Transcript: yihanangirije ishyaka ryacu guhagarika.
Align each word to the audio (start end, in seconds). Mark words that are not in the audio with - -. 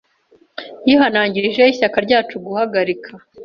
yihanangirije 0.87 1.63
ishyaka 1.71 1.97
ryacu 2.05 2.35
guhagarika. 2.45 3.11